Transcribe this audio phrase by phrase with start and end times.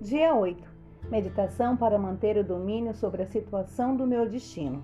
[0.00, 0.66] Dia 8.
[1.10, 4.82] Meditação para manter o domínio sobre a situação do meu destino.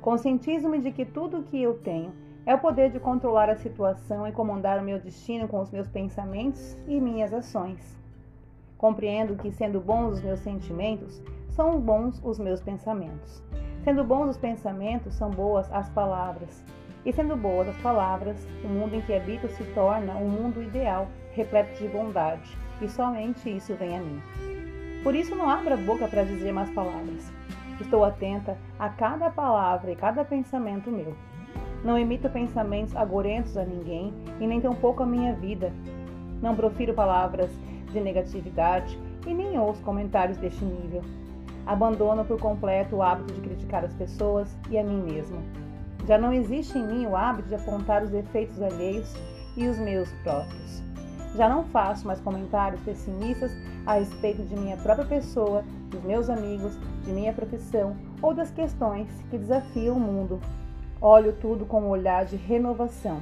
[0.00, 2.12] Conscientizo-me de que tudo o que eu tenho
[2.46, 5.88] é o poder de controlar a situação e comandar o meu destino com os meus
[5.88, 7.98] pensamentos e minhas ações.
[8.78, 13.42] Compreendo que, sendo bons os meus sentimentos, são bons os meus pensamentos.
[13.82, 16.64] Sendo bons os pensamentos, são boas as palavras.
[17.04, 21.08] E sendo boas as palavras, o mundo em que habito se torna um mundo ideal,
[21.32, 24.22] repleto de bondade, e somente isso vem a mim.
[25.02, 27.32] Por isso, não abra a boca para dizer mais palavras.
[27.80, 31.14] Estou atenta a cada palavra e cada pensamento meu.
[31.84, 35.72] Não emito pensamentos agorentos a ninguém e nem tampouco a minha vida.
[36.42, 37.50] Não profiro palavras
[37.92, 41.02] de negatividade e nem ouço comentários deste nível.
[41.66, 45.42] Abandono por completo o hábito de criticar as pessoas e a mim mesmo.
[46.06, 49.12] Já não existe em mim o hábito de apontar os defeitos alheios
[49.56, 50.82] e os meus próprios.
[51.36, 53.52] Já não faço mais comentários pessimistas
[53.84, 59.06] a respeito de minha própria pessoa, dos meus amigos, de minha profissão ou das questões
[59.30, 60.40] que desafiam o mundo.
[60.98, 63.20] Olho tudo com um olhar de renovação.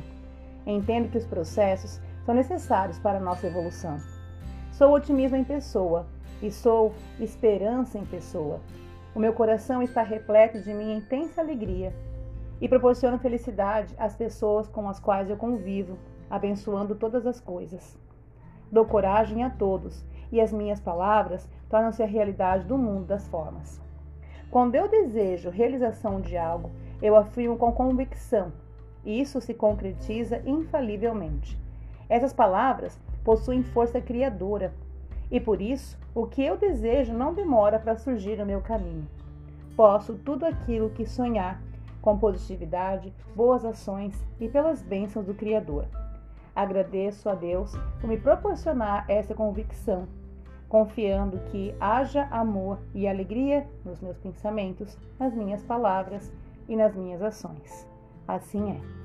[0.64, 3.98] Entendo que os processos são necessários para a nossa evolução.
[4.70, 6.06] Sou otimismo em pessoa
[6.40, 8.60] e sou esperança em pessoa.
[9.12, 11.92] O meu coração está repleto de minha intensa alegria
[12.60, 15.98] e proporciono felicidade às pessoas com as quais eu convivo,
[16.30, 17.98] abençoando todas as coisas.
[18.74, 23.80] Dou coragem a todos e as minhas palavras tornam-se a realidade do mundo das formas.
[24.50, 28.50] Quando eu desejo realização de algo, eu afirmo com convicção,
[29.04, 31.56] e isso se concretiza infalivelmente.
[32.08, 34.74] Essas palavras possuem força criadora,
[35.30, 39.06] e por isso o que eu desejo não demora para surgir no meu caminho.
[39.76, 41.62] Posso tudo aquilo que sonhar,
[42.02, 45.86] com positividade, boas ações e pelas bênçãos do Criador.
[46.54, 50.06] Agradeço a Deus por me proporcionar essa convicção,
[50.68, 56.32] confiando que haja amor e alegria nos meus pensamentos, nas minhas palavras
[56.68, 57.88] e nas minhas ações.
[58.26, 59.03] Assim é.